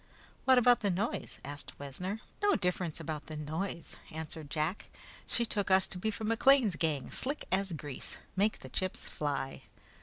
"What 0.45 0.57
about 0.57 0.79
the 0.79 0.89
noise?" 0.89 1.37
asked 1.45 1.77
Wessner. 1.77 2.21
"No 2.41 2.55
difference 2.55 2.99
about 2.99 3.27
the 3.27 3.35
noise," 3.35 3.97
answered 4.09 4.49
Jack. 4.49 4.89
"She 5.27 5.45
took 5.45 5.69
us 5.69 5.87
to 5.89 5.99
be 5.99 6.09
from 6.09 6.29
McLean's 6.29 6.75
gang, 6.75 7.11
slick 7.11 7.45
as 7.51 7.71
grease. 7.73 8.17
Make 8.35 8.61
the 8.61 8.69
chips 8.69 9.01
fly!" 9.01 9.61